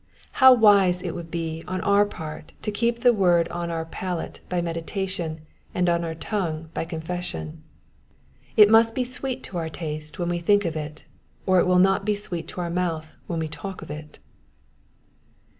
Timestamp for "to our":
9.43-9.69, 12.47-12.71